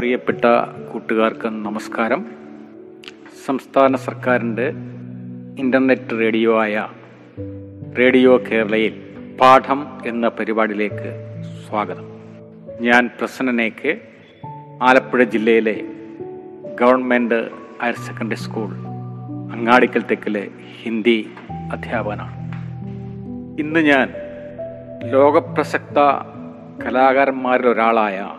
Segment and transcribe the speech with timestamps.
[0.00, 0.44] പ്രിയപ്പെട്ട
[0.92, 2.26] കൂട്ടുകാർക്ക് നമസ്കാരം.
[3.46, 4.72] സംസ്ഥാന സർക്കാരിന്റെ
[5.58, 6.88] ഇന്റർനെറ്റ് റേഡിയോ ആയ
[7.98, 9.02] റേഡിയോ കേരളയിൽ
[9.40, 11.36] പാഠം എന്ന പരിപാടിയിലേക്ക്
[11.68, 12.04] സ്വാഗതം.
[12.80, 14.00] ഞാൻ പ്രസന്നനേക്ക്
[14.82, 15.84] ആലപ്പുഴ ജില്ലയിലെ
[16.80, 17.48] government
[17.82, 18.68] higher secondary school
[19.52, 20.48] Angadikkal തെക്കിലെ
[20.82, 21.30] Hindi
[21.72, 22.34] അധ്യാപകനാണ്.
[23.60, 24.12] ഇന്ന് ഞാൻ
[25.10, 25.98] ലോകപ്രസക്ത
[26.84, 28.30] കലാകാരന്മാരിൽ ഒരാളായ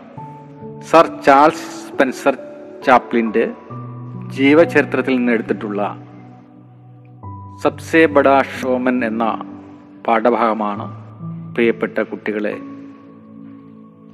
[0.90, 2.34] സർ ചാൾസ് സ്പെൻസർ
[2.86, 3.44] ചാപ്ലിന്റെ
[4.30, 5.82] ജീവചരിത്രത്തിൽ നിന്ന് എടുത്തിട്ടുള്ള
[7.62, 9.24] സബ്സേ ബഡാ ഷോമൻ എന്ന
[10.08, 10.86] പാഠഭാഗമാണ്
[11.54, 12.54] പ്രിയപ്പെട്ട കുട്ടികളെ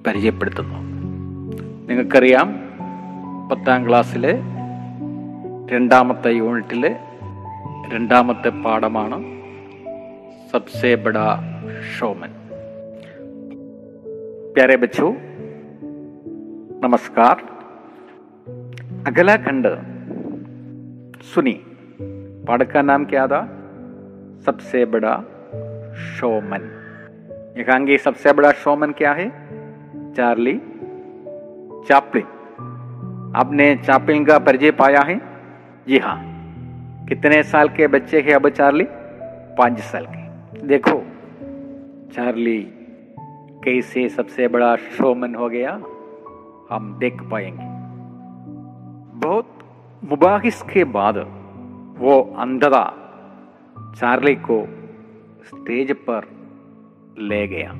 [0.06, 0.78] പരിചയപ്പെടുത്തുന്നു
[1.88, 2.48] നിങ്ങൾക്കറിയാം
[3.50, 4.32] പത്താം ക്ലാസ്സിലെ
[5.72, 6.90] രണ്ടാമത്തെ യൂണിറ്റിലെ
[7.94, 9.18] രണ്ടാമത്തെ പാഠമാണ്
[10.50, 11.26] സബ്സേ ബഡാ
[11.94, 12.32] ഷോമൻ.
[14.52, 15.06] പ്യാരെ ബച്ചു
[16.84, 17.34] नमस्कार।
[19.06, 19.66] अगला खंड।
[21.22, 21.62] सुनी
[22.48, 23.40] पाठ का नाम क्या था?
[24.46, 25.16] सबसे बड़ा
[25.94, 26.60] शोमन।
[27.58, 29.28] यहांगे सबसे बड़ा शोमन क्या है?
[30.14, 30.54] Charlie
[31.88, 32.24] Chaplin.
[33.36, 35.20] आपने चापलिन का परिचय पाया है?
[35.88, 36.22] जी हाँ।
[37.08, 38.84] कितने साल के बच्चे हैं अब चार्ली?
[39.58, 41.06] पाँच साल के। देखो,
[42.12, 42.72] चार्ली
[43.64, 45.80] कैसे सबसे बड़ा शोमन हो गया?
[46.70, 47.66] हम देख पाएँगे।
[49.18, 49.58] बहुत
[50.04, 51.16] मुबाहिस के बाद
[51.98, 52.84] वो अंधता
[53.98, 54.58] चार्ली को
[55.44, 56.26] स्टेज पर
[57.18, 57.70] ले गया।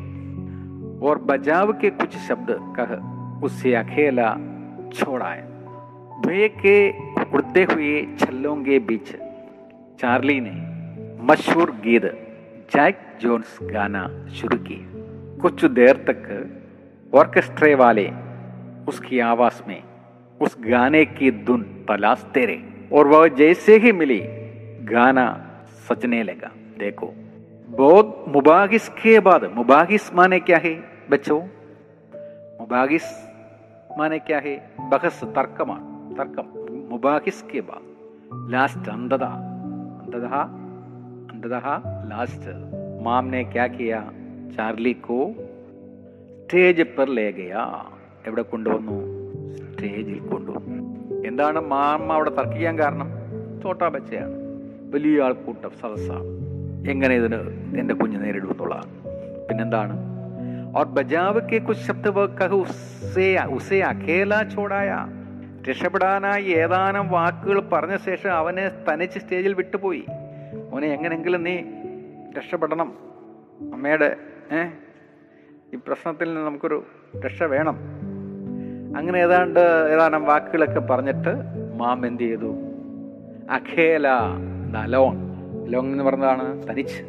[1.07, 2.47] और बजाव के कुछ शब्द
[2.79, 2.95] कह
[3.47, 4.31] उसे अकेला
[4.95, 5.45] छोड़ाया
[6.23, 6.91] द्वे के
[7.23, 9.13] उड़ते हुए छल्लों के बीच
[10.01, 10.55] चार्ली ने
[11.23, 12.05] मशहूर गीत
[12.73, 14.87] जैक जोन्स गाना शुरू किया।
[15.43, 16.25] कुछ देर तक
[17.15, 18.11] ऑर्केस्ट्रे वाले
[18.89, 19.83] उसकी आवाज़ में,
[20.41, 22.61] उस गाने की धुन तलाशते रहे
[22.93, 24.21] और वह जैसे ही मिली,
[24.85, 25.27] गाना
[25.89, 27.13] सचने लगा। देखो
[27.69, 30.75] बहुत मुबागिस के बाद, मुबागिस माने क्या है?
[31.11, 31.41] बच्चों,
[32.61, 33.05] मुबागिस
[33.99, 34.57] माने क्या है?
[34.81, 35.75] बहस तर्कमा
[36.17, 36.37] तर्क
[36.91, 39.27] मुबागिस के बाद लास्ट अंधदा
[40.03, 40.41] अंधदा
[41.33, 44.01] अंधदा लास्ट माम ने क्या किया?
[44.57, 45.19] चार्ली को
[46.41, 47.63] स्टेज पर ले गया।
[48.27, 48.93] എവിടെ കൊണ്ടുവന്നു?
[49.73, 50.79] സ്റ്റേജിൽ കൊണ്ടുവന്നു
[51.29, 53.11] എന്താണ് മാമ്മ അവിടെ തർക്കിക്കാൻ കാരണം?
[53.63, 54.33] ചോട്ടാ ബച്ചയാണ്
[54.95, 56.49] വലിയ ആൾക്കൂട്ടം സദസ്സാണ്.
[56.91, 57.35] എങ്ങനെ ഇതിന്
[57.81, 59.05] എന്റെ കുഞ്ഞ് നേരിടും എന്നുള്ളതാണ്.
[59.49, 60.09] പിന്നെന്താണ്?
[60.77, 61.39] ഓർ बजाव
[63.93, 65.19] अकेला छोड़ाया
[65.71, 70.05] രക്ഷപ്പെടാനായി ഏതാനും വാക്കുകൾ പറഞ്ഞ ശേഷം അവനെ തനിച്ച് സ്റ്റേജിൽ വിട്ടുപോയി.
[70.73, 71.57] അവനെ എങ്ങനെങ്കിലും നീ
[72.39, 72.93] രക്ഷപ്പെടണം.
[73.75, 74.17] അമ്മയുടെ
[74.53, 74.63] ഏ?
[75.75, 76.85] ഈ പ്രശ്നത്തിൽ നിന്ന് നമുക്കൊരു
[77.27, 77.98] രക്ഷ വേണം.
[78.97, 81.43] അങ്ങനെ ഏതാണ്ട് ഏതാനും വാക്കുകളൊക്കെ പറഞ്ഞിട്ട്
[81.77, 82.57] മാം എന്ത് ചെയ്തു?
[83.51, 84.09] അഖേല
[84.85, 85.17] ലോങ്.
[85.67, 87.03] അലോങ് എന്ന് പറഞ്ഞതാണ് തനിച്ച്.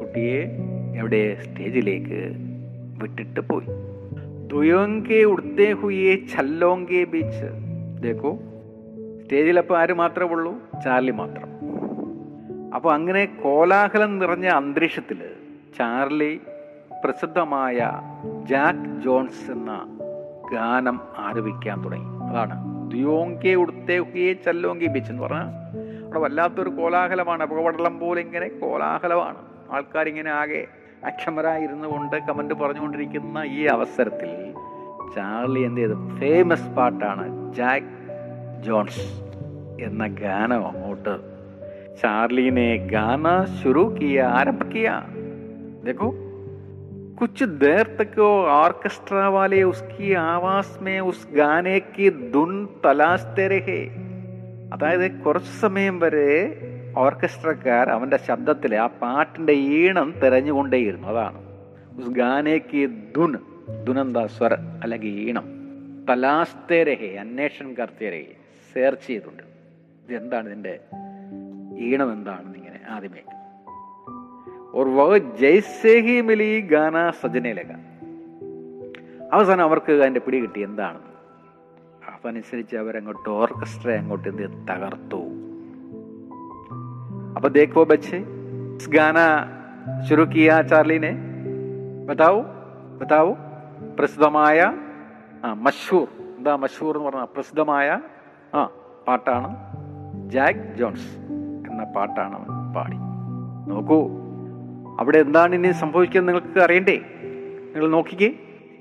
[0.00, 0.58] കുട്ടിയെ
[0.96, 2.32] എവിടെ സ്റ്റേജിലേക്ക്
[3.02, 3.66] വിട്ടിട്ട് പോയി.
[4.46, 7.46] ദുയോങ്കെ ഉടുത്തേ ഹുയെ ഛല്ലോങ്കെ ബീച്ച്.
[8.02, 8.38] ദേക്കോ
[9.24, 10.54] സ്റ്റേജിലപ്പോൾ ആര് മാത്രമേ ഉള്ളൂ?
[10.84, 11.50] ചാർലി മാത്രം.
[12.74, 15.18] അപ്പോൾ അങ്ങനെ കോലാഹലം നിറഞ്ഞ അന്തരീക്ഷത്തിൽ
[15.78, 16.40] ചാർലി
[17.04, 17.90] പ്രസിദ്ധമായ
[18.50, 19.96] ജാക്ക് ജോൺസ് എന്ന
[20.52, 22.30] ഗാനം ആരംഭിക്കാൻ തുടങ്ങി.
[22.30, 22.90] അതാണ്.
[22.90, 25.44] ദ്യോങ്കെ ഉടുത്തേഹുയെ ചല്ലോങ്കി ബീച്ച് എന്ന് പറഞ്ഞാൽ
[26.04, 27.42] അവിടെ വല്ലാത്തൊരു കോലാഹലമാണ്.
[27.42, 29.36] അപകടം പോലെ ഇങ്ങനെ കോലാഹലമാണ്.
[29.70, 30.66] ആൾക്കാരിങ്ങനെ ആകെ
[31.06, 34.54] അക്ഷമരായിരുന്നു കൊണ്ട് കമന്റ് പറഞ്ഞുകൊണ്ടിരിക്കുന്ന ഈ അവസരത്തിൽ
[35.16, 36.18] ചാർലി എന്ത് ചെയ്തു?
[36.18, 39.30] ഫേമസ് പാട്ടാണ് ജാക്ക് ജോൺസ്
[39.82, 41.20] എന്ന ഗാനം അങ്ങോട്ട്
[42.02, 45.04] ചാർലിനെ ഗാന ശുരു ആരംഭിക്കുക
[45.86, 46.19] देखो
[47.19, 52.51] कुछ देर तक वो ऑर्केस्ट्रा वाले उसकी आवाज में उस गाने की धुन
[52.83, 53.79] तलाशते रहे
[54.73, 56.29] അതായത് കുറച്ച് സമയം വരെ
[56.97, 61.39] ഓർക്കസ്ട്രക്കാർ അവൻ്റെ ശബ്ദത്തിൽ ആ പാട്ടിൻ്റെ ഈണം തിരഞ്ഞുകൊണ്ടേയിരുന്നു അതാണ്
[61.97, 62.81] ഉസ് ഗാനേക്ക്
[63.15, 63.33] ധുൻ
[63.85, 64.53] ധുനന്ത സ്വര
[64.83, 65.45] അല്ലെങ്കിൽ ഈണം
[66.09, 68.33] തലാസ്തേ രഹേ അന്വേഷണം കർത്തേ രഹേ
[68.71, 69.43] സെർച്ച് ചെയ്തിട്ടുണ്ട്
[70.03, 70.75] ഇത് എന്താണ് ഇതിൻ്റെ
[71.85, 73.23] ഈണം എന്താണെന്ന് ഇങ്ങനെ ആദ്യമേ
[74.76, 77.72] और വഹ് ജയ്സേ ഹി മിലി ഗാന സജനയിലക
[79.32, 80.60] അവസാനം അവർക്ക് അതിന്റെ പിടി കിട്ടി.
[80.60, 80.98] എന്താണ്?
[82.14, 85.22] അതനുസരിച്ച് അവരങ്ങോട്ട് ഓർക്കസ്ട്ര അങ്ങോട്ട് എന്ത് തകർത്തു.
[87.36, 88.16] അപ്പൊ ദേഖോ ബച്ച്
[88.88, 89.16] ഗാന
[90.08, 91.12] ചുരുക്കിയ ചാർലിനെ
[92.06, 92.42] ബതാവു
[92.98, 93.36] ബതാവു
[93.98, 94.72] പ്രസിദ്ധമായ
[95.44, 96.08] ആ മഷൂർ.
[96.38, 98.00] എന്താ മഷൂർ എന്ന് പറഞ്ഞ പ്രസിദ്ധമായ
[98.54, 98.70] ആ
[99.08, 99.56] പാട്ടാണ്.
[100.30, 101.16] ജാക്ക് ജോൺസ്
[101.70, 102.96] എന്ന പാട്ടാണ് അവൻ പാടി.
[103.70, 104.29] നോക്കൂ.
[104.99, 106.97] അവിടെ എന്താണ് ഇനി സംഭവിക്കുന്നത് നിങ്ങൾക്ക് അറിയണ്ടേ
[107.67, 108.29] നിങ്ങൾ നോക്കിക്കേ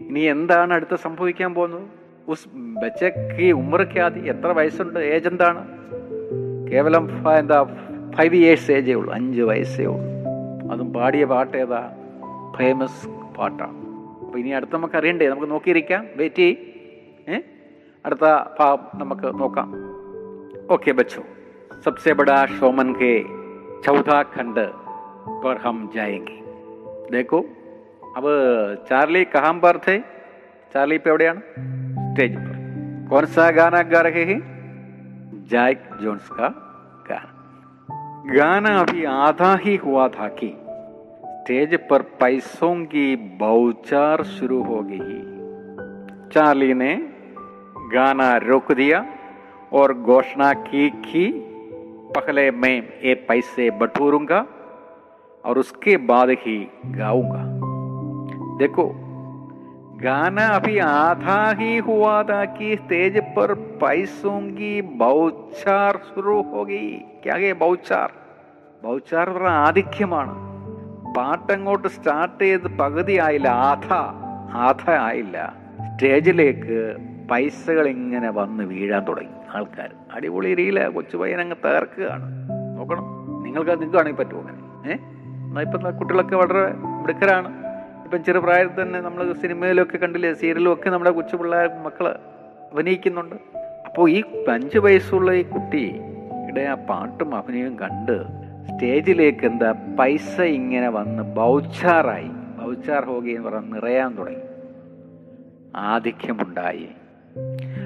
[0.05, 1.87] ഇനി എന്താണ് അടുത്ത് സംഭവിക്കാൻ പോകുന്നത്
[2.29, 2.47] ഉസ്
[2.77, 5.62] ബച്ചക്ക് ഉമ്മർ ക്യാതി എത്ര വയസ്സുണ്ട് ഏജ് എന്താണ്
[6.69, 7.59] കേവലം ഫ- എന്താ
[8.17, 10.11] ഫൈവ് ഇയേഴ്സ് ഏജേ ഉള്ളൂ അഞ്ച് വയസ്സേ ഉള്ളൂ
[10.73, 11.81] അതും പാടിയ പാട്ട് ഏതാ
[12.56, 13.01] ഫേമസ്
[13.37, 13.79] പാട്ടാണ്
[14.23, 16.55] അപ്പോൾ ഇനി അടുത്ത് നമുക്ക് അറിയണ്ടേ നമുക്ക് നോക്കിയിരിക്കാം വെയിറ്റ് ചെയ്
[17.29, 17.41] ഏ
[18.05, 18.25] അടുത്ത
[18.59, 19.69] ഭാഗം നമുക്ക് നോക്കാം
[20.69, 21.23] ओके बच्चों
[21.85, 23.11] सबसे बड़ा शोमन के
[23.85, 24.59] चौथा खंड
[25.27, 26.44] पर हम जाएँगे।
[27.12, 27.39] देखो,
[28.18, 28.24] अब
[28.89, 30.00] चार्ली कहाँ पर थे?
[30.74, 31.33] चार्ली पेवड़िया
[32.13, 32.60] स्टेज पर।
[33.10, 34.60] कौन सा गाना गा रहे हैं?
[35.50, 36.48] जैक जोन्स का
[37.12, 37.36] गाना।
[38.33, 40.48] गाना अभी आधा ही हुआ था कि
[41.25, 45.39] स्टेज पर पैसों की बहुचार शुरू हो गई।
[46.30, 47.10] चार्ली ने
[47.94, 49.06] गाना रोक दिया
[49.74, 51.45] और घोषणा की कि
[52.16, 54.45] पहले मैं ये पैसे बटूरूँगा।
[55.44, 56.58] और उसके बाद ही
[56.96, 57.44] गाऊंगा।
[58.58, 58.86] देखो
[60.04, 66.88] गाना अभी आधा ही हुआ था कि स्टेज पर पैसों की बहुचार शुरू होगी।
[67.24, 68.10] क्या गए बहुचार
[68.84, 70.34] ബൗച്ചാർ പറഞ്ഞ ആധിക്യമാണ്
[71.16, 73.88] പാട്ടങ്ങോട്ട് സ്റ്റാർട്ട് ചെയ്ത് പകുതി ആയില്ല ആധ
[74.68, 75.38] ആധ ആയില്ല
[75.88, 76.78] സ്റ്റേജിലേക്ക്
[77.32, 82.28] പൈസകൾ ഇങ്ങനെ വന്ന് വീഴാൻ തുടങ്ങി ആൾക്കാർ അടിപൊളി രീതിയില കൊച്ചു പയ്യനങ്ങ് തകർക്കുകയാണ്
[82.78, 83.06] നോക്കണം
[83.44, 85.00] നിങ്ങൾക്ക് നിൽക്കുകയാണെങ്കിൽ പറ്റുമോ അങ്ങനെ ഏഹ്
[85.57, 87.48] ഇപ്പം കുട്ടികളൊക്കെ വളരെ മിടുക്കരാണ്.
[88.04, 92.07] ഇപ്പം ചെറുപ്രായത്തിൽ തന്നെ നമ്മൾ സിനിമയിലൊക്കെ കണ്ടില്ലേ സീരിയലും ഒക്കെ നമ്മുടെ കൊച്ചു പിള്ളേർ മക്കൾ
[92.74, 93.36] അഭിനയിക്കുന്നുണ്ട്.
[93.86, 98.24] അപ്പോൾ ഈ അഞ്ച് വയസ്സുള്ള ഈ കുട്ടിയുടെ ആ പാട്ടും അഭിനയവും കണ്ട്
[98.75, 102.28] സ്റ്റേജിലേക്ക് എന്താ പൈസ ഇങ്ങനെ വന്ന് ബൗച്ചാറായി.
[102.28, 104.42] ബൗച്ചാർ ഹോഗി എന്ന് പറഞ്ഞാൽ നിറയാൻ തുടങ്ങി.
[105.75, 106.90] ആധിക്യമുണ്ടായി.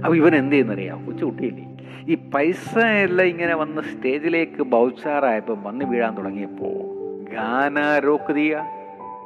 [0.04, 1.06] അപ്പൊ ഇവൻ എന്ത് ചെയ്യുന്നറിയാം?
[1.06, 1.78] കൊച്ചുകുട്ടിയില്ലേ
[2.08, 6.93] ഈ പൈസ എല്ലാം ഇങ്ങനെ വന്ന് സ്റ്റേജിലേക്ക് ബൗച്ചാറായപ്പം വന്ന് വീഴാൻ തുടങ്ങിയപ്പോ
[7.34, 8.58] ഗാന റോക്ക് ദിയ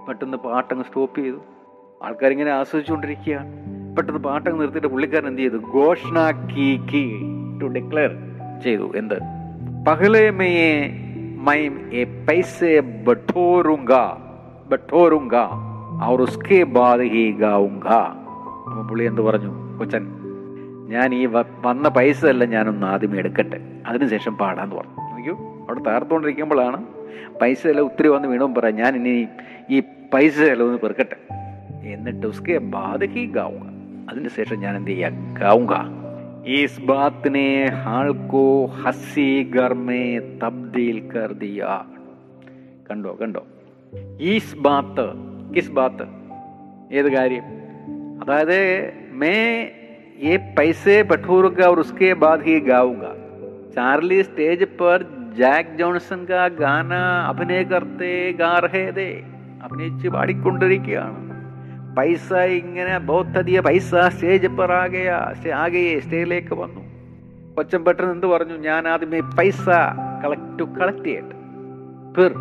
[0.07, 1.39] പെട്ടെന്ന് പാട്ടങ്ങ് സ്റ്റോപ്പ് ചെയ്തു.
[2.04, 3.39] ആൾക്കാരിങ്ങനെ ആസ്വദിച്ചുകൊണ്ടിരിക്കുക
[3.98, 5.57] പെട്ടെന്ന് പാട്ടങ്ങ് നിർത്തിയിട്ട് പുള്ളിക്കാരൻ എന്ത് ചെയ്തു?
[5.57, 7.04] ഘോഷണ കീ കീ
[7.62, 8.12] ടു ഡിക്ലെയർ
[8.63, 8.92] ചെയ്തു.
[8.95, 9.19] എന്ത്?
[9.88, 10.89] പഹലേമയെ
[11.38, 13.92] മൈം എ പൈസെ ബട്ടോറുങ്ക
[14.69, 15.36] ബട്ടോറുങ്ക
[16.01, 17.31] അവർ ഉസ്കേ ബാദ് ഹി
[18.89, 19.77] പുള്ളി എന്ത് പറഞ്ഞു?
[19.77, 20.04] കൊച്ചൻ
[20.88, 21.25] ഞാൻ ഈ
[21.65, 23.59] വന്ന പൈസ എല്ലാം ഞാനൊന്ന് ആദ്യമേ എടുക്കട്ടെ.
[23.88, 25.36] അതിനുശേഷം പാടാന്ന് പറഞ്ഞു.
[25.68, 26.97] അവിടെ തകർത്തുകൊണ്ടിരിക്കുമ്പോഴാണ്
[27.41, 29.15] പൈസ എല്ലാം ഒത്തിരി വന്ന് വീണും പറയാം ഞാൻ ഇനി
[29.75, 29.79] ഈ
[30.15, 31.19] പൈസ എല്ലാം ഒന്ന് പെറുക്കട്ടെ
[31.93, 33.67] എന്നിട്ട് ഉസ്കെ ബാദ് ഹി ഗാവുക
[34.11, 35.75] അതിനുശേഷം ഞാൻ എന്ത് ചെയ്യാം ഗാവുക
[36.53, 37.49] इस बात ने
[37.83, 38.41] हाल को
[38.79, 40.06] हंसी घर में
[40.39, 41.69] तब्दील कर दिया
[42.89, 43.43] കണ്ടോ കണ്ടോ
[44.31, 45.05] ഈസ് ബാത്ത്
[45.55, 46.06] കിസ് ബാത്ത്
[46.99, 47.44] ഏത് കാര്യം
[48.23, 48.59] അതായത്
[49.21, 49.37] മേ
[50.21, 53.12] ये पैसे बटोरूंगा और उसके बाद ही गाऊंगा
[53.71, 55.03] चार्ली स्टेज पर
[55.38, 56.94] ജാക്ക് ജോൺസൺ കാ ഗാന
[57.28, 59.24] അഭിനയ കർത്തേ ഗാർഹേദേ
[59.63, 61.28] അഭിനയിച്ച് പാടിക്കൊണ്ടിരിക്കുകയാണ്.
[61.95, 66.81] പൈസ ഇങ്ങനെ ബോധതിയ പൈസ സ്റ്റേജ് പെർ ആകെയെ ആകെ സ്റ്റേജിലേക്ക് വന്നു.
[67.56, 68.54] കൊച്ചൻ പെട്ടെന്ന് എന്ത് പറഞ്ഞു?
[68.54, 69.69] ഞാൻ ആദ്യമേ പൈസ
[70.23, 71.35] കളക്ട് ടു കളക്ട് ചെയ്യട്ടെ.
[72.18, 72.33] പെർ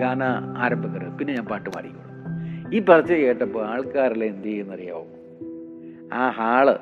[0.00, 0.22] ഗാന
[0.58, 2.74] ആരംഭകർ പിന്നെ ഞാൻ പാട്ട് പാടിക്കോളാം.
[2.74, 5.06] ഈ പറച്ച കേട്ടപ്പോൾ ആൾക്കാരെല്ലാം എന്ത് ചെയ്യുന്നറിയാവോ?
[6.12, 6.78] ആ ഹാൾ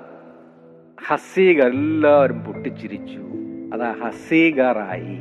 [1.08, 3.29] ഹസീഗർ എല്ലാവരും പൊട്ടിച്ചിരിച്ചു.
[3.74, 5.18] അതാ ഹസീഗറായി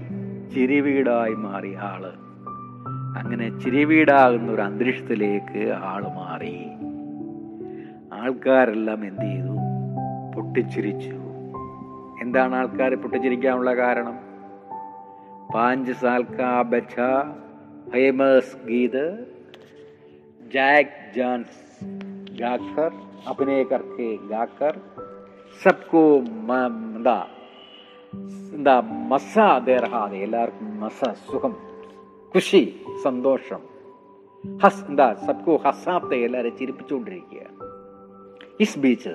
[0.54, 2.14] ചിരിവീടായി മാറി ആൾ.
[3.20, 6.66] അങ്ങനെ ചിരിവീടാകുന്ന ഒരു അന്തരീക്ഷത്തിലേക്ക് ആൾ മാറി.
[8.14, 9.58] ആൾക്കാരെല്ലാം എന്ത് ചെയ്തു?
[10.36, 11.16] പൊട്ടിച്ചിരിച്ചു.
[12.22, 14.20] എന്താണ് ആൾക്കാർ പൊട്ടിച്ചിരിക്കാനുള്ള കാരണം?
[15.54, 16.62] പാഞ്ച് സാൽക്കാ
[17.94, 19.28] ഫേമസ് ഗീത്
[20.54, 21.86] ജാക്ക് ജോൺസ്
[22.40, 22.92] ഗാക്കർ
[23.28, 24.80] അഭിനയകർക്ക് ഗാക്കർ
[25.64, 26.18] സബ്കോ
[26.96, 27.28] എന്താ?
[28.58, 28.70] இந்த
[29.12, 31.58] மசா தேரஹா அது எல்லாருக்கும் மசா சுகம்
[32.32, 32.64] ഖുഷി
[33.04, 33.62] സന്തോഷം
[34.60, 37.44] ഹസ് എന്താ സബ്കു ഹസാബ്ദ എല്ലാവരും ചിരിപ്പിച്ചുകൊണ്ടിരിക്കുക
[38.66, 39.14] ഇസ് ബീച്ച്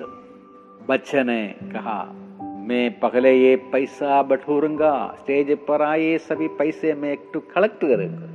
[0.87, 1.41] ബച്ചനെ
[1.73, 1.97] കഹാ
[2.67, 8.27] मैं पहले ये पैसा बटूरूँगा स्टेज पर आए सभी पैसे मैं एक टू कलेक्ट करूँगा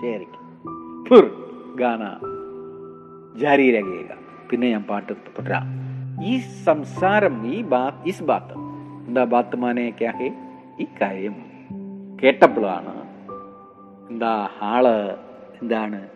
[0.00, 0.22] शेयर
[1.08, 1.24] फिर
[1.80, 2.10] गाना
[3.40, 4.16] जारी रहेगा
[4.50, 5.66] പിന്നെ ഞാൻ പാട്ട് തുടരാം
[6.22, 6.32] ഈ
[6.66, 8.54] സംസാരം ഈ ബാ ഇസ് ബാത്ത്
[9.10, 10.30] എന്താ ബാത്തുമാനെ മാനെ ക്യാ ഹേ
[10.80, 11.34] ഈ കാര്യം
[12.22, 13.08] കേട്ടപ്പോഴാണ്
[14.10, 14.88] എന്താ ആൾ
[15.62, 16.08] എന്താണ്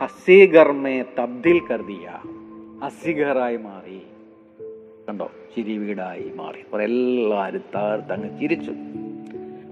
[0.00, 2.10] ഹസീഗർമേ തബ്ദിൽ കരുതിയ
[2.84, 4.02] ഹസിഗറായി മാറി.
[5.08, 5.30] കണ്ടോ?
[5.56, 6.60] ചിരി വീടായി മാറി.
[6.60, 8.70] അപ്പോൾ എല്ലാവരും താഴ്ത്തങ്ങ് ചിരിച്ചു.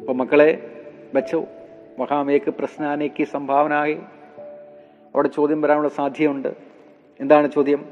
[0.01, 0.81] അപ്പോൾ മക്കളെ
[1.15, 1.45] ബച്ചോ
[1.99, 3.99] മഹാമേക്ക് പ്രശ്നാനേക്ക് സംഭാവനയായി
[5.15, 6.55] അവിടെ ചോദ്യം വരാനുള്ള സാധ്യതയുണ്ട്.
[7.21, 7.85] എന്താണ് ചോദ്യം?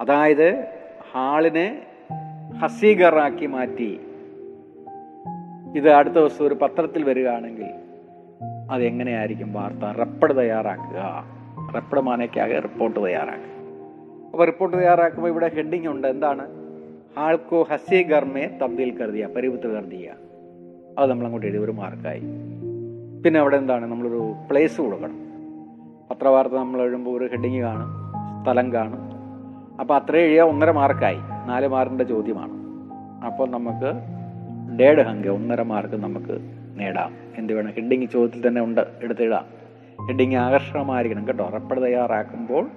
[0.00, 0.64] അതായത്
[1.12, 1.86] ഹാളിനെ
[2.62, 4.00] ഹസീഗറാക്കി മാറ്റി
[5.76, 7.66] ഇത് അടുത്ത ദിവസം ഒരു പത്രത്തിൽ വരികയാണെങ്കിൽ
[8.70, 9.78] അതെങ്ങനെയായിരിക്കും വാർത്ത?
[9.78, 11.24] റെപ്പഡ് തയ്യാറാക്കുക.
[11.74, 13.52] റെപ്പഡ് മാനയ്ക്കാകെ റിപ്പോർട്ട് തയ്യാറാക്കുക.
[14.32, 16.08] അപ്പോൾ റിപ്പോർട്ട് തയ്യാറാക്കുമ്പോൾ ഇവിടെ ഹെഡിങ് ഉണ്ട്.
[16.08, 16.46] എന്താണ്?
[17.18, 20.12] ആൾക്കോ ഹസി ഗർമേ തബ്ദീൽ കരുതിയ പരിവത്ത് കരുതിയ.
[20.98, 22.22] അത് നമ്മളങ്ങോട്ട് എഴുതി ഒരു മാർക്കായി.
[23.24, 23.86] പിന്നെ അവിടെ എന്താണ്?
[23.86, 25.16] നമ്മളൊരു പ്ലേസ് കൊടുക്കണം.
[26.10, 27.88] പത്രവാർത്ത നമ്മൾ എഴുതുമ്പോൾ ഒരു ഹെഡിങ് കാണും
[28.42, 28.98] സ്ഥലം കാണും.
[29.80, 31.18] അപ്പോൾ അത്രയും എഴുതിയാൽ ഒന്നര മാർക്കായി.
[31.46, 32.52] നാല് മാർക്കിന്റെ ചോദ്യമാണ്.
[33.24, 34.21] അപ്പോൾ നമുക്ക്
[34.80, 36.38] ഡേഡ് ഹങ്ക് ഒന്നര മാർക്ക് നമുക്ക്
[36.78, 37.14] നേടാം.
[37.36, 37.70] എന്ത് വേണം?
[37.70, 39.44] ഹെഡിങ് ചോദ്യത്തിൽ തന്നെ ഉണ്ട് എടുത്തിടാം.
[40.06, 41.50] ഹെഡിങ് ആകർഷകമായിരിക്കണം കേട്ടോ.
[41.54, 42.68] റപ്പർ തയ്യാറാക്കുമ്പോൾ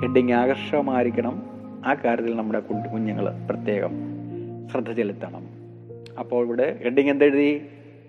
[0.00, 1.42] ഹെഡിങ് ആകർഷകമായിരിക്കണം.
[1.86, 3.90] ആ കാര്യത്തിൽ നമ്മുടെ കുഞ്ഞുങ്ങൾ പ്രത്യേകം
[4.72, 5.46] ശ്രദ്ധ ചെലുത്തണം.
[6.18, 7.66] അപ്പോൾ ഇവിടെ ഹെഡിങ് എന്തെഴുതി?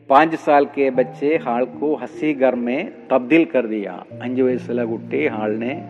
[0.09, 5.87] പാഞ്ച് സാൽ കെ ബച്ചെ ഹാൾക്കു ഹസി ഗർമെ തബ്ദിൽ കരുതിയ അഞ്ച് വയസ്സുള്ള കുട്ടി ഹാളിനെ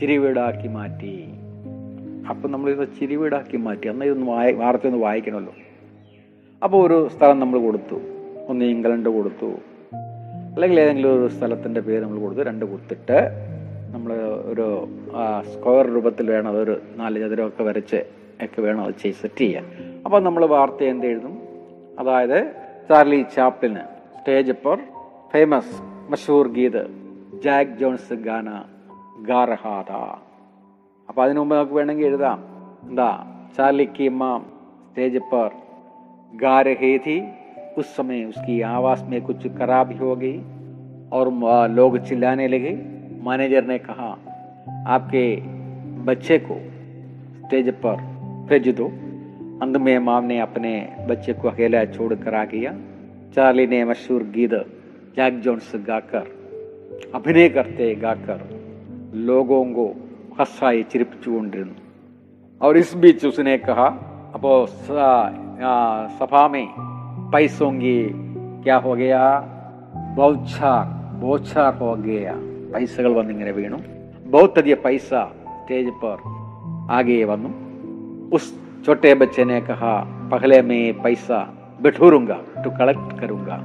[0.00, 1.28] ചിരിവീടാക്കി മാറ്റി.
[2.30, 3.88] അപ്പം നമ്മളിത് ചിരിവീടാക്കി മാറ്റി.
[3.88, 5.54] അന്ന് ഇതൊന്ന് വായി വാർത്ത ഒന്ന് വായിക്കണമല്ലോ.
[6.64, 7.94] അപ്പോൾ ഒരു സ്ഥലം നമ്മൾ കൊടുത്തു.
[8.48, 9.46] ഒന്ന് ഇംഗ്ലണ്ട് കൊടുത്തു.
[10.54, 12.42] അല്ലെങ്കിൽ ഏതെങ്കിലും ഒരു സ്ഥലത്തിന്റെ പേര് നമ്മൾ കൊടുത്തു.
[12.42, 13.30] രണ്ട് കൊടുത്തിട്ട്
[13.94, 14.12] നമ്മൾ
[14.44, 14.88] ഒരു
[15.54, 16.48] സ്ക്വയർ രൂപത്തിൽ വേണം.
[16.48, 17.96] അതൊരു നാല് ചതുരമൊക്കെ വരച്ച്
[18.42, 19.64] ഒക്കെ വേണം അത് ചെയ്ത് സെറ്റ് ചെയ്യാൻ.
[20.04, 21.42] അപ്പോൾ നമ്മൾ വാർത്ത എന്ത് എഴുതും?
[21.98, 22.52] അതായത്
[22.88, 23.80] ചാർലി ചാപ്ലിന്
[24.20, 24.78] സ്റ്റേജ് ഇപ്പോൾ
[25.32, 26.86] ഫേമസ് മഷൂർ ഗീത്
[27.44, 28.64] ജാക്ക് ജോൺസ് ഗാന
[29.22, 29.92] ഗാർഹാത.
[31.08, 32.44] അപ്പോൾ അതിനു മുമ്പ് നമുക്ക് വേണമെങ്കിൽ എഴുതാം.
[32.88, 33.26] എന്താ?
[33.56, 34.46] ചാർലി കി മാം
[34.88, 35.63] സ്റ്റേജ് ഇപ്പോൾ
[36.40, 37.16] गा रही थी,
[37.78, 40.38] उस समय उसकी आवाज़ में कुछ खराब हो गई
[41.12, 41.30] और
[41.70, 42.72] लोग चिल्लाने लगे।
[43.22, 44.18] मैनेजर ने कहा,
[44.86, 45.36] आपके
[46.04, 46.56] बच्चे को
[47.38, 47.96] स्टेज पर
[48.48, 48.86] भेज दो।
[49.62, 52.72] अंध में माम ने अपने बच्चे को अकेला छोड़ कर आ गया
[53.34, 54.54] चार्ली ने मशहूर गीत
[55.16, 56.24] जैक जो गाकर,
[57.14, 58.40] अभिनय करते गाकर
[59.14, 59.86] लोगों को
[60.40, 61.78] हसाई ചിരിപ്പിച്ചുകൊണ്ടിരുന്നു
[62.60, 63.86] और इस बीच उसने कहा,
[64.34, 64.46] अब
[66.19, 66.65] सभा में
[67.31, 67.95] पैसों की
[68.63, 69.23] क्या हो गया
[70.15, 70.83] ബൗച്ചാർ
[71.19, 72.27] ബോച്ചാർ ഹോ ഗയ
[72.73, 73.77] പൈസകൾ വന്നിങ്ങനെ വീണു
[74.25, 75.09] ബൗദ്ധതിയ പൈസ
[75.59, 76.17] സ്റ്റേജ് पर
[76.91, 77.49] ആകെ വന്നു
[78.31, 78.45] उस
[78.85, 79.93] छोटे बच्चे ने कहा
[80.31, 81.39] पहले मैं पैसा
[81.81, 83.57] बिठूरूंगा टू कलेक्ट करूंगा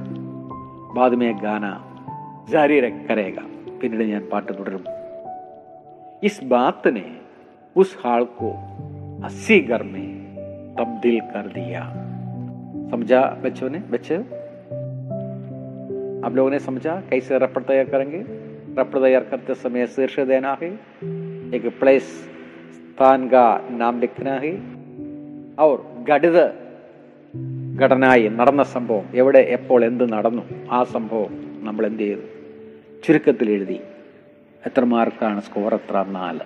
[0.95, 1.71] बाद में गाना
[2.49, 3.43] जारी रख- करेगा
[3.79, 4.83] പിന്നീട് ഞാൻ പാട്ട് തുടരും
[6.23, 7.05] इस बात ने
[7.75, 8.49] उस हाल को
[9.23, 10.07] अस्सी घर में
[10.79, 11.81] तब्दील कर दिया
[12.91, 14.17] समझा बच्चों ने बच्चे
[16.25, 18.23] आप लोगों ने समझा कैसे रपड़ तैयार करेंगे
[18.79, 20.71] रपड़ तैयार करते समय शीर्ष देना है
[21.53, 22.07] एक प्लेस
[22.87, 24.53] स्थान का नाम लिखना है
[25.59, 25.75] और
[26.09, 26.37] ഘടിത
[27.75, 31.31] ഘടനായി നടന്ന സംഭവം എവിടെ എപ്പോൾ എന്ത് നടന്നു ആ സംഭവം
[31.63, 32.25] നമ്മൾ എന്ത് ചെയ്തു
[33.05, 33.79] ചുരുക്കത്തിൽ എഴുതി
[34.63, 36.45] എത്ര മാർക്കാണ് സ്കോർ എത്ര നാല്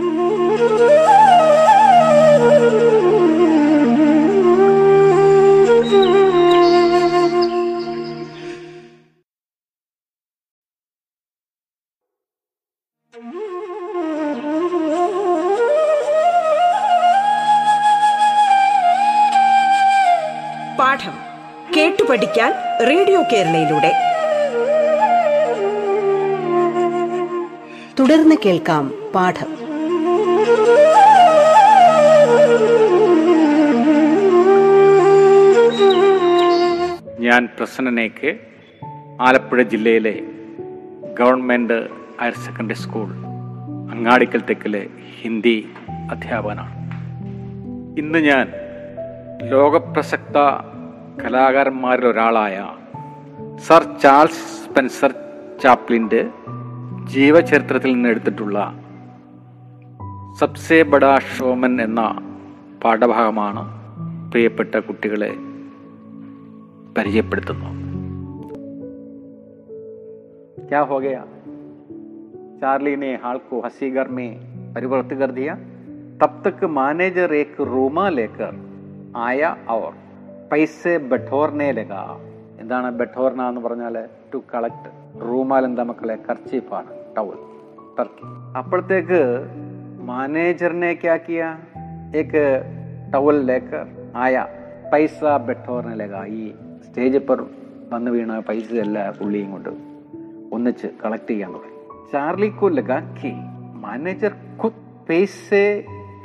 [23.31, 23.91] കേരളയിലൂടെ.
[27.99, 29.51] തുടർന്ന് കേൾക്കാം പാഠം.
[37.19, 38.37] ഞാൻ പ്രസന്നനേക്ക്
[39.21, 40.21] ആലപ്പുഴ ജില്ലയിലെ
[41.19, 41.87] government
[42.21, 43.07] higher secondary school
[43.91, 44.87] Angadikkal തെക്കിലെ
[45.21, 45.69] Hindi
[46.11, 46.73] അധ്യാപകനാണ്.
[47.99, 48.53] ഇന്ന് ഞാൻ
[49.49, 50.37] ലോകപ്രസക്ത
[51.23, 52.67] കലാകാരന്മാരിൽ ഒരാളായ
[53.60, 55.12] സർ ചാൾസ് സ്പെൻസർ
[55.62, 56.20] ചാപ്ലിൻ്റെ
[57.04, 58.58] ജീവചരിത്രത്തിൽ നിന്ന് എടുത്തിട്ടുള്ള
[60.40, 62.02] സബ്സെ ബഡാ ഷോമൻ എന്ന
[62.84, 63.62] പാഠഭാഗമാണ്
[64.30, 65.32] പ്രിയപ്പെട്ട കുട്ടികളെ
[66.98, 67.70] പരിചയപ്പെടുത്തുന്നു
[70.68, 71.20] क्या हो गया
[72.60, 74.28] चार्ली ने हाल को हंसी घर में
[74.74, 75.54] परिवर्तित कर दिया
[76.22, 78.54] तब तक मैनेजर एक रूमा लेकर
[79.16, 79.90] आया और
[80.50, 82.02] पैसे बटोरने लगा
[82.61, 86.87] എന്താണ് ബെട്ടോർണ എന്ന് പറഞ്ഞാൽ ടു കളക്ട് റൂമാൽ എന്താ മക്കളെ കർച്ചീഫാണ്
[87.17, 87.37] ടവൽ
[87.99, 89.45] ടർക്കി അപ്പോഴത്തേക്ക്
[90.01, 91.57] മാനേജറിനെ ക്യാക്കിയ
[92.15, 92.63] ഏക്ക്
[93.13, 94.47] ടവൽ ലേക്കർ ആയ
[94.93, 96.51] പൈസ ബെട്ടോർണ ഈ
[96.89, 97.45] സ്റ്റേജ് പർ
[97.91, 99.69] വന്ന് വീണ പൈസ എല്ലാ പുള്ളിയും കൊണ്ട്
[100.51, 102.11] ഒന്നിച്ച് കളക്ട് ചെയ്യാൻ തുടങ്ങി.
[102.11, 102.69] ചാർലി കോ
[103.73, 104.31] മാനേജർ
[104.63, 105.49] ഖുദ് പൈസ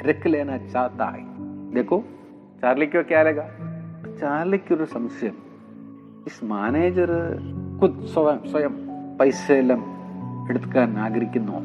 [0.02, 1.26] രക്ക് ചാത്തായി.
[1.76, 2.00] देखो
[2.60, 3.32] ചാർലിക്കോ ക്യാ
[4.20, 5.45] ചാർലിക്കൊരു സംശയം.
[6.26, 7.10] ഇസ് മാനേജർ
[8.14, 8.74] സ്വയം സ്വയം
[9.20, 9.82] പൈസ എല്ലാം
[10.50, 11.58] എടുക്കാൻ ആഗ്രഹിക്കുന്നു.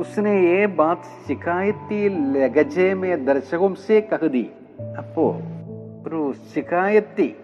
[0.00, 4.50] ഉസ്നെ ഏ ബാത് ശിക്കായത്തിയിൽ ലഗജേമേ ദർശകവും സേ കഹതി.
[6.06, 7.34] ഒരു ശിക്കായത്തി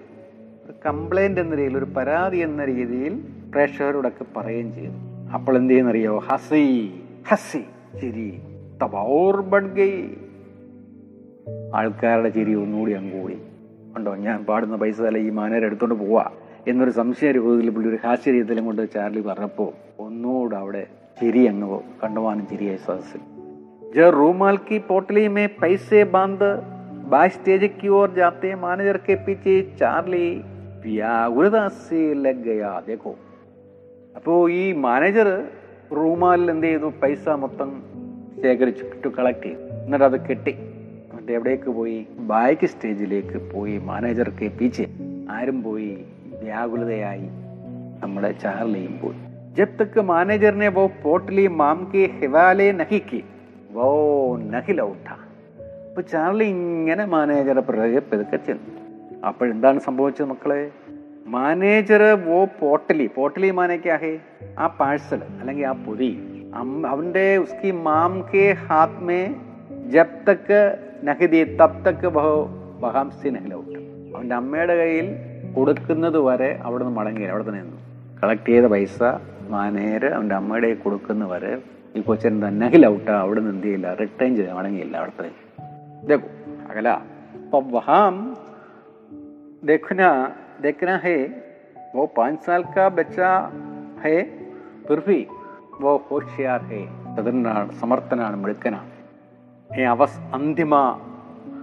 [0.64, 3.14] ഒരു കംപ്ലൈന്റ് എന്ന രീതിയിൽ ഒരു പരാതി എന്ന രീതിയിൽ
[3.52, 6.94] പ്രേക്ഷകരോടൊക്കെ പറയുകയും ചെയ്തു അപ്പോൾ എന്ത് ചെയ്യുന്നറിയോ ഹസി
[7.28, 7.64] ഹസി
[8.00, 8.40] ചിരി
[8.82, 9.92] തബോർ ബഡ്ഗൈ
[11.74, 13.53] ആൾക്കാരുടെ ചിരി ഒന്നുകൂടി അങ്ങോട്ട്
[13.96, 16.30] ഉണ്ടോ ഞാൻ പാടുന്ന പൈസ തല ഈ മാനേരെ എടുത്തുകൊണ്ട് പോവാ.
[16.68, 20.86] എന്നൊരു സംശയ രൂപത്തിൽ പുള്ളി ഒരു ഹാസ്യരീതിയിലും കൊണ്ട് ചാർലി പറഞ്ഞപ്പോൾ ഒന്നുകൂടെ അവിടെ
[21.20, 23.20] ചിരി അങ്ങ് കണ്ടുവാനും ചിരിയായി സദസ്സിൽ
[23.94, 26.60] ജ റൂമാൽക്കി പോട്ടലി മേ പൈസെ ബാന്ത്
[27.10, 30.42] ബാക്ക് സ്റ്റേജ് ഓർ ജാത്തെ മാനേജർ കെ പിച്ച് ചാർലി
[30.82, 33.14] വ്യാകുലതാസ്യലഗയാതേക്കോ
[34.16, 35.48] അപ്പോൾ ഈ മാനേജർ
[35.92, 36.92] റൂമാലിൽ എന്ത് ചെയ്തു?
[37.02, 37.82] പൈസ മൊത്തം
[38.42, 39.58] ശേഖരിച്ചിട്ട് കളക്ട് ചെയ്തു.
[39.58, 40.73] എന്നിട്ട് അത് കെട്ടി.
[41.23, 41.97] എന്നിട്ട് എവിടേക്ക് പോയി
[42.29, 44.85] ബാക്ക് സ്റ്റേജിലേക്ക് പോയി മാനേജർക്ക് പീച്ചെ
[45.31, 45.91] ആരും പോയി
[46.43, 47.29] വ്യാകുലതയായി
[48.03, 49.19] നമ്മുടെ ചാർലിയും പോയി
[49.53, 53.19] जब तक मैनेजर ने वो पोटली माम के हिवाले नहीं की
[53.71, 53.87] वो
[54.45, 55.15] नहीं लौटा
[55.87, 58.73] അപ്പൊ ചാർലി ഇങ്ങനെ മാനേജറെ പിറകെ പെതുക്കെ ചെന്നു
[59.23, 60.59] അപ്പോഴെന്താണ് സംഭവിച്ചത് മക്കളെ
[61.27, 64.13] മാനേജർ വോ പോട്ടലി പോട്ടലി മാനേക്കാഹേ
[64.57, 66.11] ആ പാഴ്സൽ അല്ലെങ്കിൽ ആ പൊതി
[66.55, 69.19] അം- അവന്റെ ഉസ്കി മാം കെ ഹാത്ത് മേ
[69.91, 70.61] ജബ് തക്ക്
[71.04, 72.44] നഹിദി തപ്തക്ക് ബഹോ
[72.80, 73.78] ബഹാംസി നഹിലൗട്ട്
[74.16, 75.08] അവന്റെ അമ്മയുടെ കയ്യിൽ
[75.56, 77.30] കൊടുക്കുന്നത് വരെ അവിടെ നിന്ന് മടങ്ങിയില്ല.
[77.30, 77.78] അവിടെ തന്നെ നിന്നു.
[78.22, 79.02] കളക്ട് ചെയ്ത പൈസ
[79.48, 81.62] മാനേര് അവന്റെ അമ്മയുടെ കയ്യിൽ കൊടുക്കുന്ന വരെ
[81.96, 84.96] ഈ കൊച്ചൻ തന്നെ നഹിലൗട്ട് അവിടെ നിന്ന് എന്ത് ചെയ്യില്ല റിട്ടേൺ ചെയ്ത് മടങ്ങിയില്ല.
[84.96, 85.32] അവിടെ തന്നെ
[86.06, 86.28] देखो
[86.70, 86.88] അകല.
[87.44, 88.36] അപ്പൊ വഹാം
[89.64, 90.02] ദഖുന
[90.64, 91.28] है ഹേ
[91.96, 93.20] ഓ പാഞ്ച് സാൽക്ക ബച്ച
[94.04, 94.16] ഹേ
[94.88, 95.26] फिर
[95.82, 96.88] ഓ ഹോഷിയാർ ഹേ.
[97.16, 98.93] ചതുരനാണ് സമർത്ഥനാണ് മിടുക്കനാണ്.
[99.72, 100.70] अवस अंतिम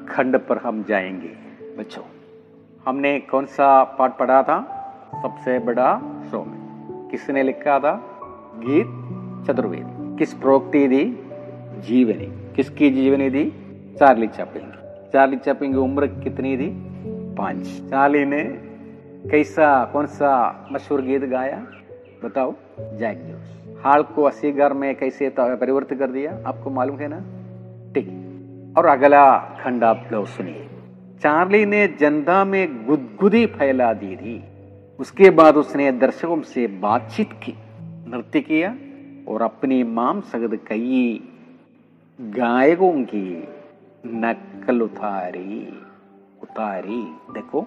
[0.09, 1.29] खंड पर हम जाएँगे।
[1.77, 2.03] बच्चों,
[2.87, 4.61] हमने कौन सा पाठ पढ़ा था?
[5.21, 6.59] सबसे बड़ा शो में
[7.11, 8.19] किसने लिखा था?
[8.57, 8.87] गीत
[9.47, 11.05] चतुर्वेद। किस प्रोक्ति दी?
[11.81, 13.53] जीवनी। किसकी जीवनी दी?
[13.99, 16.69] चार्ली चैपलिन की। चार्ली चैपलिन की उम्र कितनी थी?
[17.35, 18.43] पाँच। चार्ली ने
[19.29, 21.67] कैसा, कौन सा मशहूर गीत गाया?
[22.25, 26.39] बताओ, जैक जोस हाल को अस्सी असीगर में कैसे परिवर्तित कर दिया?
[26.45, 27.40] आपको मालूम है ना?
[27.94, 29.26] ठीक और अगला
[29.60, 30.68] खंड आप लोग सुनिए
[31.22, 34.42] चार्ली ने जनता में गुदगुदी फैला दी थी
[34.98, 37.54] उसके बाद उसने दर्शकों से बातचीत की
[38.08, 38.74] नृत्य किया
[39.28, 41.04] और अपनी माम सगद कई
[42.18, 43.28] गायकों की
[44.16, 45.62] नकल उतारी
[46.42, 47.66] उतारी देखो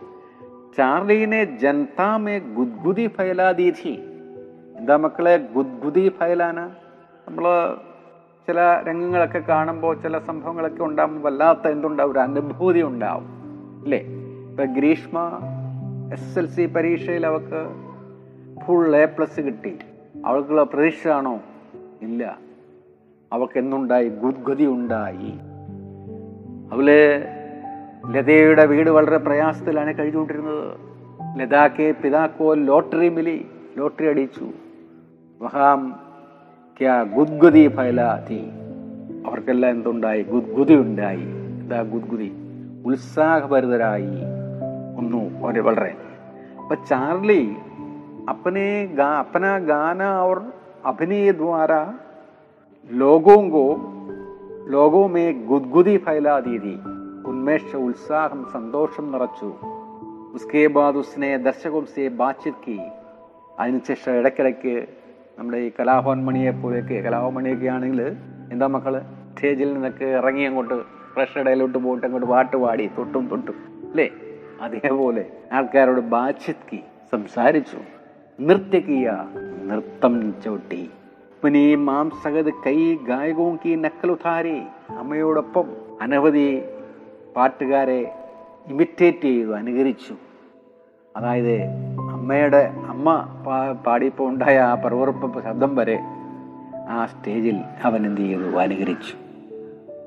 [0.77, 3.97] चार्ली ने जनता में गुदगुदी फैला दी थी
[4.79, 6.59] എന്താ മക്കളെ ഗുദ്ഗുദി ഫയലാന
[7.27, 7.45] നമ്മൾ
[8.46, 12.12] ചില രംഗങ്ങളൊക്കെ കാണുമ്പോൾ ചില സംഭവങ്ങളൊക്കെ ഉണ്ടാകുമ്പോൾ വല്ലാത്ത എന്തുണ്ടാവും?
[12.12, 13.24] ഒരു അനുഭൂതി ഉണ്ടാവും.
[13.82, 13.98] അല്ലേ
[14.50, 15.40] ഇപ്പം ഗ്രീഷ്മ
[16.12, 17.68] എസ് എൽ സി പരീക്ഷയിൽ അവൾക്ക്
[18.64, 19.78] ഫുൾ എ പ്ലസ് കിട്ടി.
[20.26, 21.40] അവൾക്കുള്ള പ്രതീക്ഷ ആണോ
[22.02, 22.38] ഇല്ല.
[23.32, 25.32] അവൾക്ക് എന്നുണ്ടായി ഗുദ്ഗതി ഉണ്ടായി.
[26.72, 26.90] അവൾ
[28.10, 30.78] ലതയുടെ വീട് വളരെ പ്രയാസത്തിലാണ് കഴിഞ്ഞുകൊണ്ടിരുന്നത്.
[31.40, 34.50] ലതാക്കെ പിതാക്കോ ലോട്ടറി മിലി ലോട്ടറി അടിച്ചു.
[35.42, 36.00] വഹാം
[36.79, 38.41] ക്യാ ഗുദ്ഗുതി ഫൈലാതി
[39.25, 42.29] അവർക്കെല്ലാം എന്തുണ്ടായി ഗുദ്ഗുതി ഉണ്ടായി എന്താ ഗുദ്ഗുതി
[42.85, 44.13] ഉത്സാഹഭരിതരായി
[44.97, 45.91] ഒന്നു അവര് വളരെ
[46.61, 47.41] അപ്പൊ ചാർലി
[48.29, 50.39] अपने गा अपना गाना और
[50.85, 51.79] अभिनय द्वारा
[52.89, 53.63] लोगों को
[54.69, 56.73] लोगों में गुदगुदी फैला दी थी
[57.29, 59.49] उनमें उत्साह സന്തോഷം നിറച്ചു
[60.33, 62.77] उसके बाद उसने दर्शकों से बातचीत की
[63.61, 64.73] അതിനുശേഷം ഇടയ്ക്കിടയ്ക്ക്
[65.38, 68.16] നമ്മുടെ ഈ കലാഭവൻ മണിയെ പോലെയൊക്കെ കലാഭവൻ മണിയൊക്കെ ആണെങ്കിൽ
[68.52, 69.02] എന്താ മക്കൾ?
[69.34, 70.74] സ്റ്റേജിൽ നിന്നൊക്കെ ഇറങ്ങി അങ്ങോട്ട്
[71.14, 73.54] ഫ്രഷ് ഇടയിലോട്ട് പോയിട്ട് അങ്ങോട്ട് പാട്ട് പാടി തൊട്ടും തൊട്ടും
[73.90, 74.10] അല്ലേ?
[74.60, 76.80] അതേപോലെ ആൾക്കാരോട് ബാച്ചിത്കി
[77.12, 77.76] സംസാരിച്ചു.
[78.40, 79.10] നൃത്യക്കിയ
[79.62, 80.90] നൃത്തം ചവിട്ടി.
[81.44, 84.62] പിന്നെ ഈ മാം സഗത് കൈ ഗായകവും കീ നക്കലുധാരി
[84.98, 85.64] അമ്മയോടൊപ്പം
[86.00, 86.62] അനവധി
[87.36, 88.12] പാട്ടുകാരെ
[88.68, 90.14] ഇമിറ്റേറ്റ് ചെയ്തു അനുകരിച്ചു.
[91.16, 91.62] അതായത്
[92.12, 93.26] അമ്മയുടെ അമ്മ
[93.86, 95.98] പാടിയപ്പോൾ ഉണ്ടായ ആ പർവറുപ്പ് ശബ്ദം വരെ
[96.88, 98.56] ആ സ്റ്റേജിൽ അവൻ എന്ത് ചെയ്തു?
[98.56, 99.14] അനുകരിച്ചു.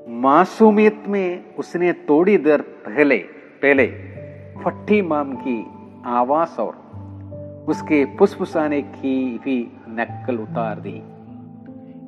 [0.08, 3.24] മാസൂമിയത്മേ ഉസിനെ തോടി ദർ പെഹലെ
[3.62, 3.92] പെലെ
[4.62, 5.64] ഫട്ടി മാം കി
[6.06, 6.74] ആവാസ് ഓർ
[7.68, 11.02] ഉസ്കെ പുസ്പുസാനെ കി വി നക്കൽ ഉത്താർതി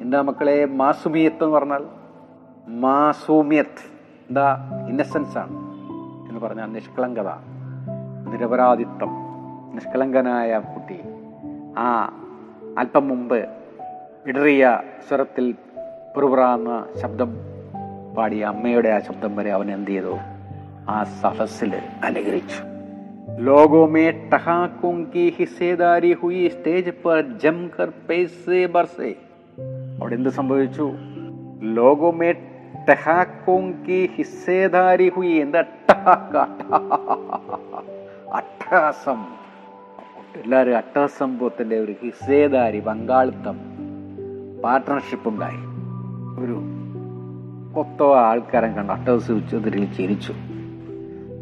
[0.01, 1.85] എന്താ മക്കളെ മാസൂമിയത്ത് എന്ന് പറഞ്ഞാൽ?
[2.69, 3.83] മാസൂമിയത്ത്.
[4.29, 4.71] എന്താ?
[4.88, 5.53] ഇന്നസെൻസ് ആണ്.
[6.29, 7.29] എന്ന് പറഞ്ഞാൽ നിഷ്കളങ്കത
[8.33, 9.19] നിരപരാധിത്വം.
[9.75, 10.97] നിഷ്കളങ്കനായ കുട്ടി
[11.78, 11.88] ആ
[12.78, 13.39] അല്പം മുമ്പ്
[14.28, 14.65] ഇടറിയ
[15.08, 15.47] സ്വരത്തിൽ
[16.15, 16.69] പുറപുറാന്ന
[17.01, 17.32] ശബ്ദം
[18.17, 20.15] പാടിയ അമ്മയുടെ ആ ശബ്ദം വരെ അവൻ എന്ത് ചെയ്തു
[20.89, 21.73] ആ സഹസിൽ
[22.04, 22.62] അനുഗ്രഹിച്ചു
[23.39, 29.10] लोगों में ठहाकों की हिस्सेदारी हुई സ്റ്റേജ് पर ജംകർ पैसे बरसे
[29.99, 30.86] അവിടെ എന്ത് സംഭവിച്ചു
[31.78, 32.30] ലോകമേ
[32.89, 36.36] ടഹാക്കോം കി ഹിസ്സേദാരി ഹുയി എന്താ ടഹാക്ക
[38.39, 39.19] അട്ടഹാസം
[40.37, 43.61] എല്ലാവരും അട്ടസംഭവത്തിന്റെ ഒരു ഹിസേദാരി പങ്കാളിത്തം
[44.64, 45.57] പാർട്ട്ണർഷിപ്പ് ഉണ്ടായി.
[46.45, 46.61] ഒരു
[47.75, 50.35] കൊത്ത ആൾക്കാരെ കണ്ട് അട്ടസ് ചൗധരിയിൽ ചിരിച്ചു.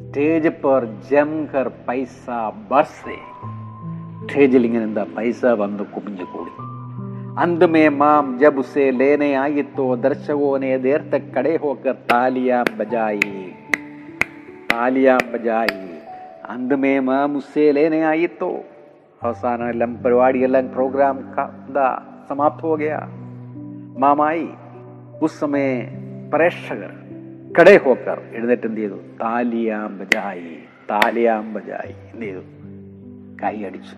[0.08, 2.26] സ്റ്റേജ് പേർ ജംഘർ പൈസ
[2.70, 3.18] ബർസേ
[4.24, 6.50] സ്റ്റേജിൽ ഇങ്ങനെ എന്താ പൈസ വന്ന് കുമിഞ്ഞു കൂടി.
[7.40, 13.52] അന്തുമേ മാം ജബുസേ ലേനെ ആയിത്തോ ദർശകോനെ നേർത്ത കടേഹോക്കർ താലിയാം ബജായി.
[14.72, 15.88] താലിയാം ബജായി.
[16.50, 18.60] അന്തുമേ മാം ഉസേ ലേനെ ആയിത്തോ.
[19.22, 21.18] അവസാനം എല്ലാം പരിപാടിയെല്ലാം പ്രോഗ്രാം
[21.66, 22.98] എന്താ സമാപ്തവുകയ
[23.98, 24.48] മാമായി
[25.22, 25.84] ഉസ്സമയ
[26.34, 26.92] പ്രേക്ഷകർ
[27.60, 28.94] കടേ ഹോക്കർ എഴുന്നേറ്റ് എന്ത് ചെയ്തു?
[28.94, 30.58] താലിയാം ബജായി
[30.90, 32.40] താലിയാം ബജായി എന്ത് ചെയ്തു?
[33.42, 33.96] കൈ അടിച്ചു.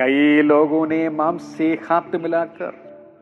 [0.00, 2.72] കൈ ലോകോനെ മാംസേ ഹാത്ത് മിലാക്കർ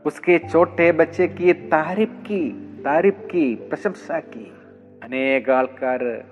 [0.06, 2.54] ഉസ്കെ ചോട്ടെ ബച്ചയ്ക്ക് താരിഫ് കി
[2.86, 4.52] താരിഫ് കി പ്രശംസാക്കി
[5.04, 6.22] അനേക ആൾക്കാർ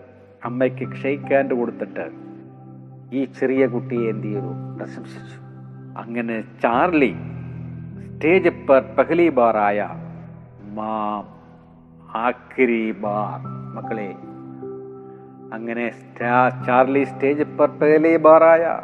[0.45, 2.32] അമ്മയ്ക്ക് ക്ഷയിക്കാണ്ട് കൊടുത്തിട്ട്
[3.13, 4.53] ഈ ചെറിയ കുട്ടിയെ എന്ത് ചെയ്തു?
[4.77, 5.39] പ്രശംസിച്ചു.
[5.99, 7.15] അങ്ങനെ ചാർലി
[8.15, 9.89] സ്റ്റേജ് പർ പഹലി ബാറായ
[10.75, 11.25] മാം
[12.17, 13.41] ആക്രി ബാർ
[13.75, 14.15] മക്കളെ
[15.53, 15.91] അങ്ങനെ
[16.67, 18.81] ചാർലി സ്റ്റേജ് പർ പഹലി ബാറായ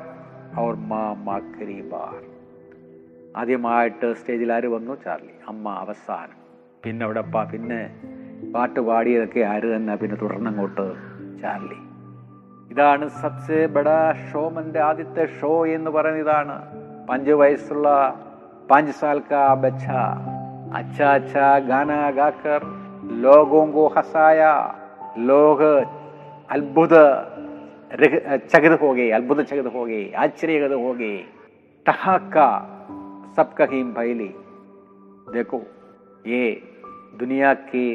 [0.54, 2.22] അവർ മാം ആക്രി ബാർ.
[3.36, 4.94] ആദ്യമായിട്ട് സ്റ്റേജിൽ ആര് വന്നു?
[5.04, 5.34] ചാർലി.
[5.48, 6.38] അമ്മ അവസാനം.
[6.84, 8.00] പിന്നെ അവിടെ പിന്നെ
[8.54, 9.96] പാട്ട് പാടിയതൊക്കെ ആര് തന്നെ?
[9.96, 10.94] പിന്നെ തുടർന്നങ്ങോട്ട്
[11.42, 11.87] ചാർലി.
[12.71, 13.89] ഇതാണ് സബ്സെ ബഡ
[14.27, 16.55] ഷോമന്റെ ആദ്യത്തെ ഷോ എന്ന് പറയുന്നത് ഇതാണ്
[17.09, 17.87] പഞ്ച് വയസ്സുള്ള
[18.69, 19.85] പാഞ്ച് സാൽ കാ ബച്ച
[20.79, 22.63] അച്ഛാ അച്ഛാ ഗാന ഗാക്കർ
[23.23, 24.51] ലോഗോं को हंसाया
[25.23, 25.59] लोग
[26.49, 26.93] अद्भुत
[27.93, 31.17] रह- चकित हो गए अद्भुत चकित हो गए आश्चर्यगत हो गए
[31.85, 32.47] ठहाका
[33.37, 34.29] सबका ही भैली
[35.33, 35.59] देखो
[36.25, 36.41] ये
[37.19, 37.85] दुनिया के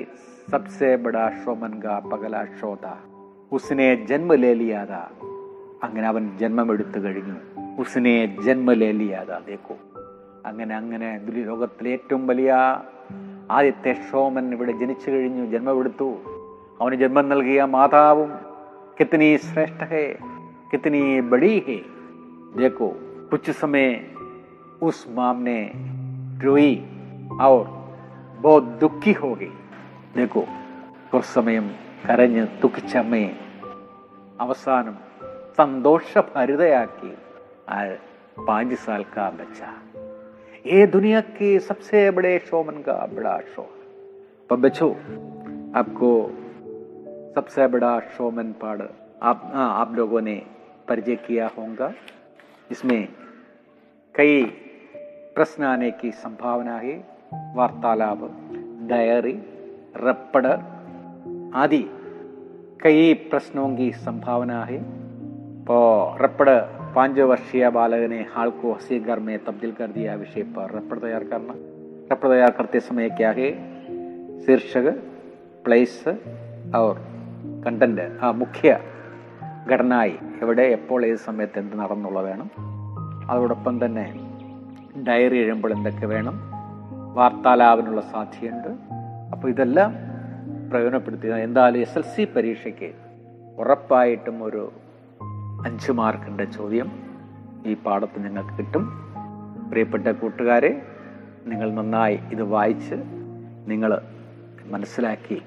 [0.49, 2.95] सबसे बड़ा शोमन का पगला शो था
[3.53, 5.03] उसने जन्म ले लिया था
[5.83, 7.37] അങ്ങനെ അവൻ ജന്മമെടുത്തു കഴിഞ്ഞു
[7.79, 8.13] ഉസ്നെ
[8.47, 9.75] ജന്മ ലേ ലിയാതാ ദേക്കോ
[10.47, 12.51] അങ്ങനെ അങ്ങനെ ദുലി- ലോകത്തിലെ ഏറ്റവും വലിയ
[13.51, 16.09] ആദ്യത്തെ ഷോമൻ ഇവിടെ ജനിച്ചു കഴിഞ്ഞു ജന്മമെടുത്തു
[16.81, 18.31] അവന് ജന്മം നൽകിയ മാതാവും
[18.99, 20.05] കിത്തനി ശ്രേഷ്ഠ ഹേ
[20.73, 21.79] കിത്തനി ബഡി ഹേ
[22.55, 22.87] देखो
[23.31, 23.89] कुछ समय
[24.83, 25.59] उस माम ने
[26.41, 26.71] रोई
[27.41, 27.61] और
[28.39, 29.51] बहुत दुखी हो गई
[30.15, 30.43] देखो
[31.11, 31.67] കുറച്ച് സമയം
[32.07, 33.31] കരഞ്ഞ് ദുഃഖിച്ച അമ്മയെ
[34.39, 34.97] അവസാനം
[35.61, 37.13] സന്തോഷഭരിതയാക്കി
[37.75, 37.79] ആ
[38.49, 39.61] പാഞ്ച് സാൽ കാ ബച്ച
[40.65, 43.63] ये दुनिया के सबसे बड़े शोमन का बड़ा शो
[44.51, 44.91] पर बच्चों
[45.73, 46.09] आपको
[47.37, 48.81] सबसे बड़ा शोमन पाड़
[49.23, 50.35] आप हाँ, आप लोगों ने
[50.89, 51.89] परिचय किया होगा
[52.71, 53.01] इसमें
[54.15, 54.43] कई
[55.35, 56.97] प्रश्न आने की संभावना है
[57.57, 58.21] वार्तालाप
[58.91, 59.37] डायरी
[59.97, 60.47] रपड़
[61.55, 61.85] आदि
[62.83, 64.79] कई प्रश्नों की संभावना है
[65.65, 65.79] तो
[66.21, 66.49] रपड़
[66.95, 70.99] पांच वर्षीय बालक ने हाल को हंसी घर में तब्दील कर दिया विषय पर रपड़
[70.99, 71.55] तैयार करना
[72.13, 73.51] रपड़ तैयार करते समय क्या है
[74.47, 74.87] शीर्षक
[75.65, 75.97] प्लेस
[76.75, 76.95] और
[77.65, 78.69] കണ്ടന്റ് ആ മുഖ്യ
[79.69, 82.49] ഘടനയായി എവിടെ എപ്പോൾ ഏത് സമയത്ത് എന്ത് നടന്നുള്ള വേണം
[83.31, 84.05] അതോടൊപ്പം തന്നെ
[85.09, 86.37] ഡയറി എഴുതുമ്പോൾ എന്തൊക്കെ വേണം
[87.13, 88.71] വാർത്താലാപനുള്ള സാധ്യതയുണ്ട്
[89.33, 89.91] അപ്പോൾ ഇതെല്ലാം
[90.70, 92.92] പ്രയോജനപ്പെടുത്തുക എന്തായാലും എസ് എൽ സി പരീക്ഷയ്ക്ക്
[93.58, 94.74] ഉറപ്പായിട്ടും ഒരു
[95.66, 96.92] അഞ്ച് മാർക്കിന്റെ ചോദ്യം
[97.66, 98.90] ഈ പാഠത്തിൽ നിങ്ങൾക്ക് കിട്ടും.
[99.70, 100.82] പ്രിയപ്പെട്ട കൂട്ടുകാരെ
[101.46, 102.96] നിങ്ങൾ നന്നായി ഇത് വായിച്ച്
[103.68, 104.02] നിങ്ങൾ
[104.66, 105.42] മനസ്സിലാക്കി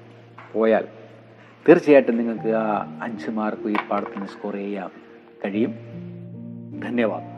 [0.53, 0.87] പോയാൽ
[1.69, 4.89] തീർച്ചയായിട്ടും നിങ്ങൾക്ക് ആ അഞ്ച് മാർക്ക് ഈ പാഠത്തിന് സ്കോർ ചെയ്യാൻ
[5.45, 5.73] കഴിയും.
[6.83, 7.37] ധന്യവാദം.